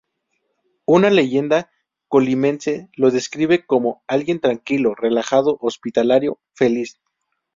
Una 0.93 1.11
leyenda 1.11 1.69
colimense 2.07 2.89
lo 2.95 3.11
describe 3.11 3.63
como 3.67 4.03
"alguien 4.07 4.39
tranquilo, 4.39 4.95
relajado, 4.95 5.59
hospitalario, 5.61 6.39
feliz. 6.55 6.99